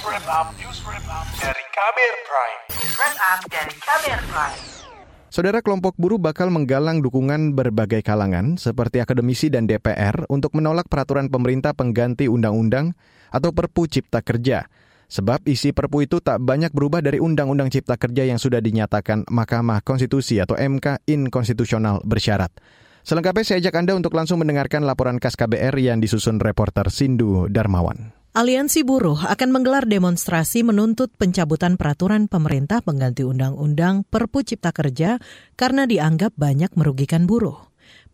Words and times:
News 0.00 0.16
Wrap 0.16 0.32
Up, 0.32 0.48
News 0.56 0.80
Wrap 0.88 1.06
Up 1.12 1.26
dari 1.44 1.64
Kamer 1.76 2.14
Prime. 2.24 2.60
News 2.72 2.94
Wrap 2.96 3.16
Up 3.20 3.40
dari 3.52 3.74
Kamer 3.84 4.20
Prime. 4.32 4.60
Saudara 5.28 5.60
kelompok 5.60 5.92
buruh 6.00 6.16
bakal 6.16 6.48
menggalang 6.48 7.04
dukungan 7.04 7.52
berbagai 7.52 8.00
kalangan 8.00 8.56
seperti 8.56 9.04
akademisi 9.04 9.52
dan 9.52 9.68
DPR 9.68 10.24
untuk 10.32 10.56
menolak 10.56 10.88
peraturan 10.88 11.28
pemerintah 11.28 11.76
pengganti 11.76 12.32
undang-undang 12.32 12.96
atau 13.28 13.52
Perpu 13.52 13.92
Cipta 13.92 14.24
Kerja. 14.24 14.72
Sebab 15.12 15.44
isi 15.44 15.76
Perpu 15.76 16.08
itu 16.08 16.24
tak 16.24 16.40
banyak 16.40 16.72
berubah 16.72 17.04
dari 17.04 17.20
Undang-Undang 17.20 17.68
Cipta 17.68 18.00
Kerja 18.00 18.24
yang 18.24 18.40
sudah 18.40 18.64
dinyatakan 18.64 19.28
Mahkamah 19.28 19.84
Konstitusi 19.84 20.40
atau 20.40 20.56
MK 20.56 21.04
inkonstitusional 21.12 22.00
bersyarat. 22.08 22.48
Selengkapnya 23.04 23.44
saya 23.44 23.60
ajak 23.60 23.76
Anda 23.76 23.92
untuk 24.00 24.16
langsung 24.16 24.40
mendengarkan 24.40 24.80
laporan 24.80 25.20
KAS 25.20 25.36
KBR 25.36 25.76
yang 25.76 26.00
disusun 26.00 26.40
reporter 26.40 26.88
Sindu 26.88 27.52
Darmawan. 27.52 28.19
Aliansi 28.30 28.86
Buruh 28.86 29.26
akan 29.26 29.50
menggelar 29.50 29.90
demonstrasi 29.90 30.62
menuntut 30.62 31.10
pencabutan 31.18 31.74
peraturan 31.74 32.30
pemerintah 32.30 32.78
pengganti 32.78 33.26
undang-undang 33.26 34.06
Perpu 34.06 34.46
Cipta 34.46 34.70
Kerja 34.70 35.18
karena 35.58 35.82
dianggap 35.82 36.38
banyak 36.38 36.70
merugikan 36.78 37.26
buruh. 37.26 37.58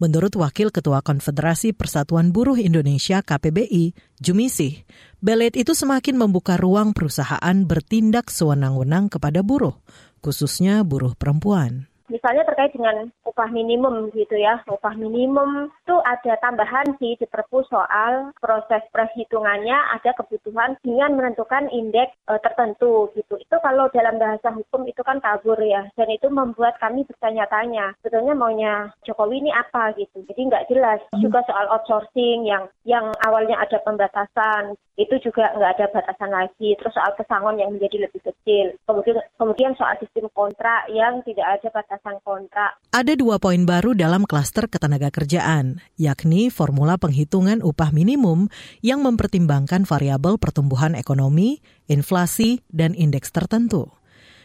Menurut 0.00 0.32
Wakil 0.40 0.72
Ketua 0.72 1.04
Konfederasi 1.04 1.76
Persatuan 1.76 2.32
Buruh 2.32 2.56
Indonesia 2.56 3.20
KPBI, 3.20 3.92
Jumisi, 4.16 4.88
belet 5.20 5.52
itu 5.52 5.76
semakin 5.76 6.16
membuka 6.16 6.56
ruang 6.56 6.96
perusahaan 6.96 7.56
bertindak 7.68 8.32
sewenang-wenang 8.32 9.12
kepada 9.12 9.44
buruh, 9.44 9.76
khususnya 10.24 10.80
buruh 10.80 11.12
perempuan. 11.12 11.92
Misalnya 12.06 12.46
terkait 12.46 12.72
dengan 12.72 13.10
upah 13.26 13.50
minimum 13.50 14.14
gitu 14.14 14.38
ya. 14.38 14.62
Upah 14.70 14.94
minimum 14.94 15.68
itu 15.82 15.96
ada 16.06 16.38
tambahan 16.38 16.94
sih 17.02 17.18
di 17.18 17.26
Perpu 17.26 17.66
soal 17.66 18.30
proses 18.38 18.80
perhitungannya 18.94 19.74
ada 19.98 20.14
kebutuhan 20.14 20.78
dengan 20.80 21.18
menentukan 21.18 21.66
indeks 21.74 22.14
e, 22.30 22.38
tertentu 22.40 23.10
gitu. 23.18 23.34
Itu 23.36 23.56
kalau 23.60 23.90
dalam 23.90 24.16
bahasa 24.22 24.54
hukum 24.54 24.86
itu 24.86 25.02
kan 25.02 25.18
kabur 25.18 25.58
ya. 25.58 25.84
Dan 25.98 26.08
itu 26.14 26.30
membuat 26.30 26.78
kami 26.78 27.02
bertanya-tanya. 27.04 27.98
Sebetulnya 28.00 28.34
maunya 28.38 28.74
Jokowi 29.02 29.42
ini 29.42 29.50
apa 29.50 29.92
gitu. 29.98 30.22
Jadi 30.30 30.40
nggak 30.46 30.66
jelas. 30.70 31.02
Juga 31.18 31.42
soal 31.44 31.66
outsourcing 31.74 32.46
yang 32.46 32.70
yang 32.86 33.10
awalnya 33.26 33.58
ada 33.58 33.82
pembatasan 33.82 34.78
itu 34.96 35.12
juga 35.20 35.52
nggak 35.52 35.72
ada 35.76 35.86
batasan 35.92 36.30
lagi. 36.32 36.72
Terus 36.78 36.94
soal 36.96 37.12
pesangon 37.18 37.60
yang 37.60 37.74
menjadi 37.74 38.08
lebih 38.08 38.20
kecil. 38.24 38.72
Kemudian 38.88 39.20
kemudian 39.36 39.72
soal 39.76 39.98
sistem 40.00 40.32
kontrak 40.32 40.88
yang 40.88 41.20
tidak 41.26 41.60
ada 41.60 41.68
batasan 41.68 41.95
batasan 41.96 42.20
kontrak. 42.20 42.76
Ada 42.92 43.16
dua 43.16 43.40
poin 43.40 43.64
baru 43.64 43.96
dalam 43.96 44.28
klaster 44.28 44.68
ketenaga 44.68 45.08
kerjaan, 45.08 45.80
yakni 45.96 46.52
formula 46.52 47.00
penghitungan 47.00 47.64
upah 47.64 47.88
minimum 47.96 48.52
yang 48.84 49.00
mempertimbangkan 49.00 49.88
variabel 49.88 50.36
pertumbuhan 50.36 50.92
ekonomi, 50.92 51.64
inflasi, 51.88 52.60
dan 52.68 52.92
indeks 52.92 53.32
tertentu. 53.32 53.88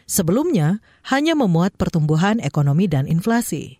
Sebelumnya, 0.08 0.80
hanya 1.12 1.36
memuat 1.36 1.76
pertumbuhan 1.76 2.40
ekonomi 2.40 2.88
dan 2.88 3.04
inflasi. 3.04 3.78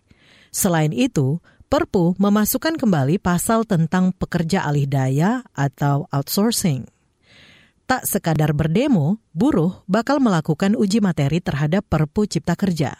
Selain 0.53 0.93
itu, 0.93 1.41
Perpu 1.73 2.13
memasukkan 2.21 2.77
kembali 2.77 3.17
pasal 3.17 3.65
tentang 3.65 4.13
pekerja 4.13 4.61
alih 4.61 4.85
daya 4.85 5.41
atau 5.57 6.05
outsourcing. 6.13 6.92
Tak 7.83 8.07
sekadar 8.07 8.55
berdemo, 8.55 9.19
buruh 9.35 9.83
bakal 9.91 10.23
melakukan 10.23 10.71
uji 10.79 11.03
materi 11.03 11.43
terhadap 11.43 11.83
Perpu 11.91 12.23
Cipta 12.23 12.55
Kerja. 12.55 12.95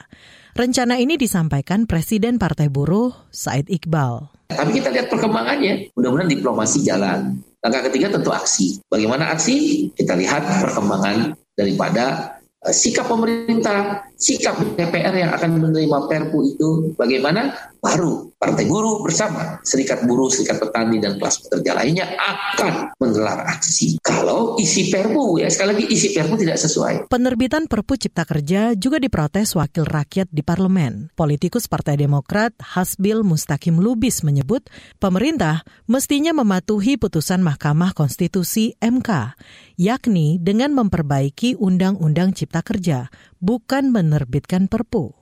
Rencana 0.60 1.00
ini 1.00 1.16
disampaikan 1.16 1.88
Presiden 1.88 2.36
Partai 2.36 2.68
Buruh, 2.68 3.16
Said 3.32 3.72
Iqbal. 3.72 4.28
Tapi 4.52 4.72
kita 4.76 4.92
lihat 4.92 5.08
perkembangannya, 5.08 5.88
mudah-mudahan 5.96 6.28
diplomasi 6.36 6.84
jalan. 6.84 7.40
Langkah 7.64 7.88
ketiga 7.88 8.12
tentu 8.12 8.36
aksi. 8.36 8.84
Bagaimana 8.92 9.32
aksi? 9.32 9.88
Kita 9.96 10.20
lihat 10.20 10.68
perkembangan 10.68 11.32
daripada 11.56 12.36
uh, 12.60 12.76
sikap 12.76 13.08
pemerintah, 13.08 14.04
sikap 14.24 14.56
DPR 14.80 15.12
yang 15.12 15.36
akan 15.36 15.60
menerima 15.60 16.08
Perpu 16.08 16.40
itu 16.48 16.96
bagaimana? 16.96 17.52
Baru 17.84 18.32
Partai 18.40 18.64
Buruh 18.64 19.04
bersama 19.04 19.60
Serikat 19.60 20.08
Buruh, 20.08 20.32
Serikat 20.32 20.64
Petani, 20.64 21.04
dan 21.04 21.20
kelas 21.20 21.44
pekerja 21.44 21.76
lainnya 21.76 22.16
akan 22.16 22.96
menggelar 22.96 23.44
aksi. 23.44 24.00
Kalau 24.00 24.56
isi 24.56 24.88
Perpu, 24.88 25.44
ya 25.44 25.52
sekali 25.52 25.76
lagi 25.76 25.86
isi 25.92 26.16
Perpu 26.16 26.40
tidak 26.40 26.56
sesuai. 26.64 27.12
Penerbitan 27.12 27.68
Perpu 27.68 28.00
Cipta 28.00 28.24
Kerja 28.24 28.72
juga 28.80 29.04
diprotes 29.04 29.52
Wakil 29.60 29.84
Rakyat 29.84 30.32
di 30.32 30.40
Parlemen. 30.40 31.12
Politikus 31.12 31.68
Partai 31.68 32.00
Demokrat 32.00 32.56
Hasbil 32.64 33.20
Mustakim 33.28 33.84
Lubis 33.84 34.24
menyebut 34.24 34.64
pemerintah 35.04 35.68
mestinya 35.84 36.32
mematuhi 36.32 36.96
putusan 36.96 37.44
Mahkamah 37.44 37.92
Konstitusi 37.92 38.80
MK, 38.80 39.36
yakni 39.76 40.40
dengan 40.40 40.72
memperbaiki 40.72 41.60
Undang-Undang 41.60 42.32
Cipta 42.32 42.64
Kerja, 42.64 43.12
bukan 43.44 43.92
menerbitkan 44.14 44.70
Perpu. 44.70 45.18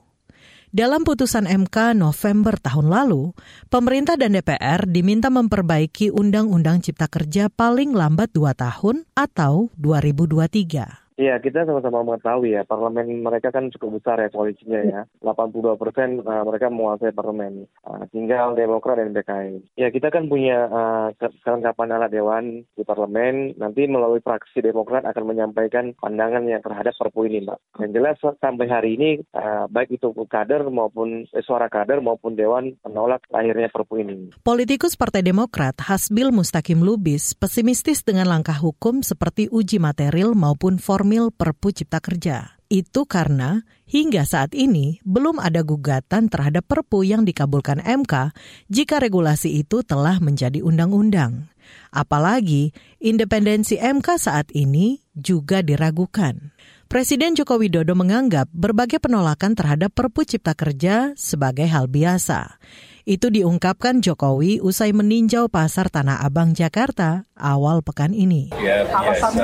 Dalam 0.68 1.04
putusan 1.04 1.48
MK 1.48 1.96
November 1.96 2.60
tahun 2.60 2.92
lalu, 2.92 3.32
pemerintah 3.72 4.20
dan 4.20 4.36
DPR 4.36 4.84
diminta 4.84 5.32
memperbaiki 5.32 6.12
Undang-Undang 6.12 6.84
Cipta 6.84 7.08
Kerja 7.08 7.48
paling 7.48 7.96
lambat 7.96 8.36
dua 8.36 8.52
tahun 8.52 9.08
atau 9.16 9.72
2023. 9.80 11.01
Iya, 11.20 11.38
kita 11.38 11.68
sama-sama 11.68 12.02
mengetahui 12.02 12.56
ya, 12.56 12.62
parlemen 12.64 13.22
mereka 13.22 13.52
kan 13.52 13.68
cukup 13.70 14.00
besar 14.00 14.18
ya 14.18 14.28
koalisinya 14.32 14.80
ya. 14.82 15.00
82 15.20 15.76
persen 15.76 16.24
uh, 16.24 16.44
mereka 16.48 16.72
menguasai 16.72 17.12
parlemen. 17.12 17.68
Uh, 17.84 18.04
tinggal 18.10 18.56
Demokrat 18.56 18.98
dan 18.98 19.12
PKI. 19.12 19.76
Ya, 19.76 19.88
kita 19.92 20.08
kan 20.08 20.26
punya 20.26 20.66
uh, 20.72 21.08
kelengkapan 21.44 21.94
alat 21.94 22.10
dewan 22.10 22.44
di 22.72 22.82
parlemen. 22.82 23.54
Nanti 23.60 23.84
melalui 23.84 24.24
fraksi 24.24 24.64
Demokrat 24.64 25.04
akan 25.04 25.24
menyampaikan 25.28 25.92
pandangan 26.00 26.48
yang 26.48 26.64
terhadap 26.64 26.96
perpu 26.96 27.28
ini, 27.28 27.44
Mbak. 27.44 27.58
Yang 27.84 27.92
jelas 27.92 28.16
sampai 28.40 28.66
hari 28.72 28.90
ini, 28.96 29.10
uh, 29.36 29.68
baik 29.68 29.92
itu 30.00 30.08
kader 30.26 30.64
maupun 30.72 31.28
eh, 31.28 31.44
suara 31.44 31.68
kader 31.68 32.00
maupun 32.00 32.38
dewan 32.38 32.72
menolak 32.86 33.26
lahirnya 33.28 33.68
perpu 33.68 34.00
ini. 34.00 34.32
Politikus 34.40 34.96
Partai 34.96 35.20
Demokrat 35.20 35.76
Hasbil 35.82 36.32
Mustakim 36.32 36.80
Lubis 36.80 37.36
pesimistis 37.36 38.00
dengan 38.00 38.30
langkah 38.30 38.56
hukum 38.56 39.04
seperti 39.04 39.52
uji 39.52 39.76
material 39.76 40.32
maupun 40.32 40.80
form 40.80 41.01
formil 41.02 41.34
Perpu 41.34 41.74
Cipta 41.74 41.98
Kerja. 41.98 42.54
Itu 42.70 43.10
karena 43.10 43.66
hingga 43.90 44.22
saat 44.22 44.54
ini 44.54 45.02
belum 45.02 45.42
ada 45.42 45.66
gugatan 45.66 46.30
terhadap 46.30 46.62
Perpu 46.70 47.02
yang 47.02 47.26
dikabulkan 47.26 47.82
MK 47.82 48.30
jika 48.70 49.02
regulasi 49.02 49.66
itu 49.66 49.82
telah 49.82 50.22
menjadi 50.22 50.62
undang-undang. 50.62 51.50
Apalagi 51.90 52.70
independensi 53.02 53.82
MK 53.82 54.14
saat 54.14 54.46
ini 54.54 55.02
juga 55.10 55.58
diragukan. 55.58 56.54
Presiden 56.86 57.34
Joko 57.34 57.58
Widodo 57.58 57.98
menganggap 57.98 58.46
berbagai 58.54 59.02
penolakan 59.02 59.58
terhadap 59.58 59.90
Perpu 59.90 60.22
Cipta 60.22 60.54
Kerja 60.54 61.18
sebagai 61.18 61.66
hal 61.66 61.90
biasa. 61.90 62.62
Itu 63.02 63.34
diungkapkan 63.34 63.98
Jokowi 63.98 64.62
usai 64.62 64.94
meninjau 64.94 65.50
pasar 65.50 65.90
Tanah 65.90 66.22
Abang 66.22 66.54
Jakarta 66.54 67.26
awal 67.34 67.82
pekan 67.82 68.14
ini. 68.14 68.54
Ya 68.62 68.86
biasa 68.86 69.42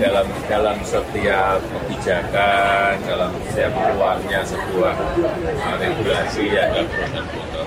dalam 0.00 0.24
dalam 0.48 0.80
setiap 0.80 1.60
kebijakan, 1.60 2.96
dalam 3.04 3.36
setiap 3.52 3.72
keluarnya 3.76 4.40
sebuah 4.48 4.94
uh, 4.96 5.76
regulasi 5.76 6.48
ya 6.48 6.72
ada. 6.72 6.88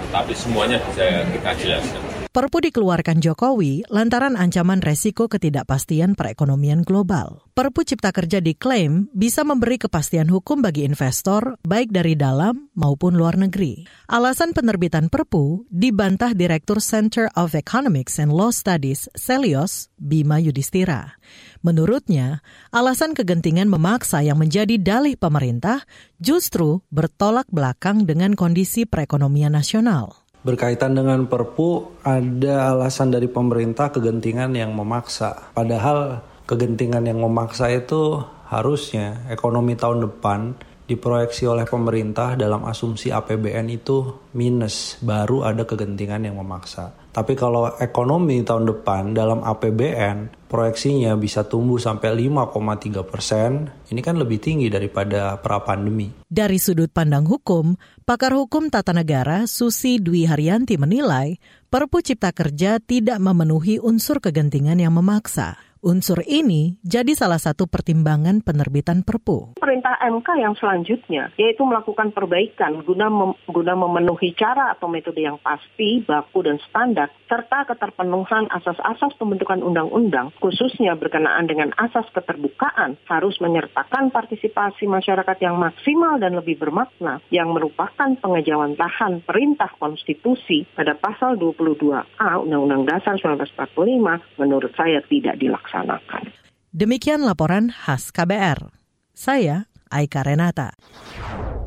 Tapi 0.10 0.34
semuanya 0.34 0.82
bisa 0.90 1.22
kita 1.30 1.52
jelaskan. 1.62 2.09
Perpu 2.30 2.62
dikeluarkan 2.62 3.26
Jokowi 3.26 3.90
lantaran 3.90 4.38
ancaman 4.38 4.86
resiko 4.86 5.26
ketidakpastian 5.26 6.14
perekonomian 6.14 6.86
global. 6.86 7.42
Perpu 7.58 7.82
Cipta 7.82 8.14
Kerja 8.14 8.38
diklaim 8.38 9.10
bisa 9.18 9.42
memberi 9.42 9.82
kepastian 9.82 10.30
hukum 10.30 10.62
bagi 10.62 10.86
investor 10.86 11.58
baik 11.66 11.90
dari 11.90 12.14
dalam 12.14 12.70
maupun 12.78 13.18
luar 13.18 13.34
negeri. 13.34 13.82
Alasan 14.06 14.54
penerbitan 14.54 15.10
Perpu 15.10 15.66
dibantah 15.74 16.38
Direktur 16.38 16.86
Center 16.86 17.34
of 17.34 17.58
Economics 17.58 18.22
and 18.22 18.30
Law 18.30 18.54
Studies 18.54 19.10
Celios 19.18 19.90
Bima 19.98 20.38
Yudhistira. 20.38 21.18
Menurutnya, 21.66 22.46
alasan 22.70 23.18
kegentingan 23.18 23.74
memaksa 23.74 24.22
yang 24.22 24.38
menjadi 24.38 24.78
dalih 24.78 25.18
pemerintah 25.18 25.82
justru 26.22 26.86
bertolak 26.94 27.50
belakang 27.50 28.06
dengan 28.06 28.38
kondisi 28.38 28.86
perekonomian 28.86 29.58
nasional. 29.58 30.29
Berkaitan 30.40 30.96
dengan 30.96 31.28
Perpu, 31.28 32.00
ada 32.00 32.72
alasan 32.72 33.12
dari 33.12 33.28
pemerintah 33.28 33.92
kegentingan 33.92 34.56
yang 34.56 34.72
memaksa. 34.72 35.52
Padahal 35.52 36.24
kegentingan 36.48 37.04
yang 37.04 37.20
memaksa 37.20 37.68
itu 37.68 38.24
harusnya 38.48 39.20
ekonomi 39.28 39.76
tahun 39.76 40.08
depan 40.08 40.56
diproyeksi 40.90 41.46
oleh 41.46 41.70
pemerintah 41.70 42.34
dalam 42.34 42.66
asumsi 42.66 43.14
APBN 43.14 43.70
itu 43.70 44.26
minus, 44.34 44.98
baru 45.06 45.46
ada 45.46 45.70
kegentingan 45.70 46.26
yang 46.26 46.42
memaksa. 46.42 46.98
Tapi 47.10 47.34
kalau 47.38 47.74
ekonomi 47.78 48.42
tahun 48.46 48.70
depan 48.70 49.18
dalam 49.18 49.42
APBN 49.42 50.50
proyeksinya 50.50 51.14
bisa 51.18 51.46
tumbuh 51.46 51.78
sampai 51.78 52.14
5,3 52.30 53.06
persen, 53.06 53.70
ini 53.90 54.02
kan 54.02 54.18
lebih 54.18 54.42
tinggi 54.42 54.70
daripada 54.70 55.38
pra-pandemi. 55.38 56.10
Dari 56.26 56.58
sudut 56.58 56.90
pandang 56.90 57.26
hukum, 57.30 57.78
pakar 58.06 58.34
hukum 58.34 58.70
tata 58.74 58.94
negara 58.94 59.46
Susi 59.46 60.02
Dwi 60.02 60.26
Haryanti 60.26 60.78
menilai 60.78 61.38
Perpu 61.70 62.02
Cipta 62.02 62.34
Kerja 62.34 62.82
tidak 62.82 63.22
memenuhi 63.22 63.78
unsur 63.78 64.18
kegentingan 64.18 64.82
yang 64.82 64.98
memaksa. 64.98 65.58
Unsur 65.80 66.26
ini 66.28 66.76
jadi 66.84 67.16
salah 67.16 67.40
satu 67.40 67.64
pertimbangan 67.64 68.44
penerbitan 68.44 69.00
Perpu. 69.06 69.59
Perintah 69.70 70.02
MK 70.02 70.26
yang 70.42 70.58
selanjutnya 70.58 71.30
yaitu 71.38 71.62
melakukan 71.62 72.10
perbaikan 72.10 72.82
guna 72.82 73.06
mem 73.06 73.38
guna 73.46 73.78
memenuhi 73.78 74.34
cara 74.34 74.74
atau 74.74 74.90
metode 74.90 75.22
yang 75.22 75.38
pasti, 75.46 76.02
baku 76.02 76.42
dan 76.42 76.58
standar 76.58 77.14
serta 77.30 77.70
keterpenuhan 77.70 78.50
asas-asas 78.50 79.14
pembentukan 79.22 79.62
undang-undang 79.62 80.34
khususnya 80.42 80.98
berkenaan 80.98 81.46
dengan 81.46 81.70
asas 81.78 82.10
keterbukaan 82.18 82.98
harus 83.06 83.38
menyertakan 83.38 84.10
partisipasi 84.10 84.90
masyarakat 84.90 85.38
yang 85.38 85.62
maksimal 85.62 86.18
dan 86.18 86.34
lebih 86.34 86.58
bermakna 86.58 87.22
yang 87.30 87.54
merupakan 87.54 88.10
pengejauhan 88.18 88.74
tahan 88.74 89.22
perintah 89.22 89.70
konstitusi 89.78 90.66
pada 90.74 90.98
pasal 90.98 91.38
22A 91.38 92.42
Undang-Undang 92.42 92.90
Dasar 92.90 93.22
1945 93.22 94.42
menurut 94.42 94.74
saya 94.74 95.06
tidak 95.06 95.38
dilaksanakan. 95.38 96.26
Demikian 96.74 97.22
laporan 97.22 97.70
khas 97.70 98.10
KBR. 98.10 98.79
Saya 99.20 99.68
Aika 99.92 100.24
Renata. 100.24 100.80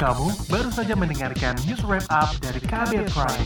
Kamu 0.01 0.49
baru 0.49 0.73
saja 0.73 0.97
mendengarkan 0.97 1.53
news 1.69 1.85
wrap 1.85 2.09
up 2.09 2.33
dari 2.41 2.65
KBR 2.65 3.13
Prime. 3.13 3.45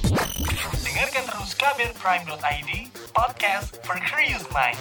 Dengarkan 0.86 1.26
terus 1.26 1.58
kbrprime.id, 1.58 2.70
podcast 3.10 3.82
for 3.82 3.98
curious 4.06 4.46
mind. 4.54 4.78